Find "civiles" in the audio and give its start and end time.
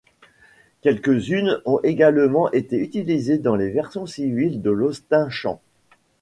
4.07-4.59